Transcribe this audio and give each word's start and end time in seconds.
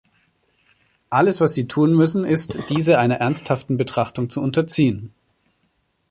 Alles, 1.11 1.41
was 1.41 1.53
Sie 1.53 1.67
tun 1.67 1.95
müssen, 1.95 2.25
ist, 2.25 2.71
diese 2.71 2.97
einer 2.97 3.17
ernsthaften 3.17 3.77
Betrachtung 3.77 4.31
zu 4.31 4.41
unterziehen. 4.41 5.13